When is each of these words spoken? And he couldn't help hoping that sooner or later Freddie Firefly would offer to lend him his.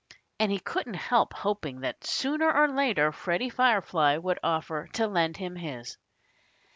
And 0.39 0.51
he 0.51 0.57
couldn't 0.57 0.95
help 0.95 1.31
hoping 1.35 1.81
that 1.81 2.03
sooner 2.03 2.51
or 2.51 2.67
later 2.67 3.11
Freddie 3.11 3.51
Firefly 3.51 4.17
would 4.17 4.39
offer 4.41 4.87
to 4.93 5.05
lend 5.05 5.37
him 5.37 5.55
his. 5.55 5.95